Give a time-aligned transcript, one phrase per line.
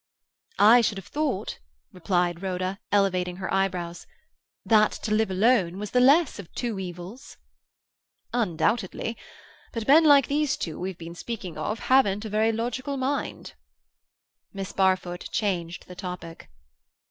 [0.57, 1.59] "I should have thought,"
[1.93, 4.07] replied Rhoda, elevating her eyebrows,
[4.65, 7.37] "that to live alone was the less of two evils."
[8.33, 9.15] "Undoubtedly.
[9.73, 13.53] But men like these two we have been speaking of haven't a very logical mind."
[14.51, 16.49] Miss Barfoot changed the topic.